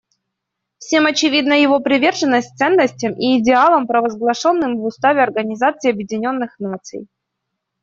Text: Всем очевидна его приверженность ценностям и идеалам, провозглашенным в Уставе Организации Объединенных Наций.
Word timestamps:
Всем 0.79 1.05
очевидна 1.05 1.53
его 1.61 1.79
приверженность 1.79 2.55
ценностям 2.55 3.13
и 3.13 3.37
идеалам, 3.39 3.85
провозглашенным 3.85 4.77
в 4.79 4.85
Уставе 4.85 5.21
Организации 5.21 5.91
Объединенных 5.91 6.57
Наций. 6.59 7.07